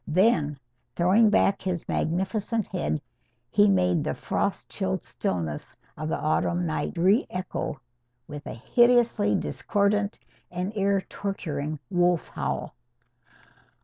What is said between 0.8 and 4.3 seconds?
throwing back his magnificent head, he made the